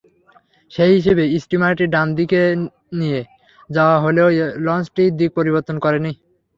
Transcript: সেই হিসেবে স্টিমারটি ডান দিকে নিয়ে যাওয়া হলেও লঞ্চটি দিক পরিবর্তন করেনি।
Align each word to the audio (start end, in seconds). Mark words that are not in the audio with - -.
সেই 0.71 0.91
হিসেবে 0.97 1.23
স্টিমারটি 1.41 1.85
ডান 1.93 2.07
দিকে 2.19 2.41
নিয়ে 2.99 3.19
যাওয়া 3.69 3.97
হলেও 4.03 4.27
লঞ্চটি 4.65 5.03
দিক 5.19 5.29
পরিবর্তন 5.37 5.75
করেনি। 5.85 6.11